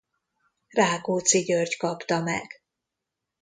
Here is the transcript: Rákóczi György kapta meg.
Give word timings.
Rákóczi 0.69 1.41
György 1.43 1.77
kapta 1.77 2.21
meg. 2.21 2.61